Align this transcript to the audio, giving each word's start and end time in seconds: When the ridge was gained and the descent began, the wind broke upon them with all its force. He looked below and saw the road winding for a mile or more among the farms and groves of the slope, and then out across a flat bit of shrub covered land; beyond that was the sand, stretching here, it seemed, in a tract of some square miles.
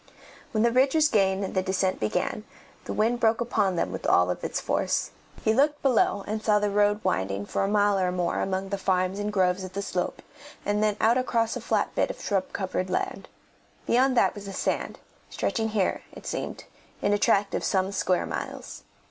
When 0.51 0.63
the 0.63 0.71
ridge 0.71 0.95
was 0.95 1.09
gained 1.09 1.43
and 1.43 1.53
the 1.53 1.61
descent 1.61 1.99
began, 1.99 2.43
the 2.85 2.91
wind 2.93 3.19
broke 3.19 3.39
upon 3.39 3.75
them 3.75 3.91
with 3.91 4.07
all 4.07 4.31
its 4.31 4.59
force. 4.59 5.11
He 5.43 5.53
looked 5.53 5.83
below 5.83 6.23
and 6.25 6.41
saw 6.41 6.57
the 6.57 6.71
road 6.71 7.01
winding 7.03 7.45
for 7.45 7.63
a 7.63 7.67
mile 7.67 7.99
or 7.99 8.11
more 8.11 8.39
among 8.41 8.69
the 8.69 8.79
farms 8.79 9.19
and 9.19 9.31
groves 9.31 9.63
of 9.63 9.73
the 9.73 9.83
slope, 9.83 10.23
and 10.65 10.81
then 10.81 10.97
out 10.99 11.19
across 11.19 11.55
a 11.55 11.61
flat 11.61 11.93
bit 11.93 12.09
of 12.09 12.19
shrub 12.19 12.51
covered 12.51 12.89
land; 12.89 13.29
beyond 13.85 14.17
that 14.17 14.33
was 14.33 14.45
the 14.47 14.53
sand, 14.53 14.97
stretching 15.29 15.69
here, 15.69 16.01
it 16.11 16.25
seemed, 16.25 16.63
in 17.03 17.13
a 17.13 17.19
tract 17.19 17.53
of 17.53 17.63
some 17.63 17.91
square 17.91 18.25
miles. 18.25 18.81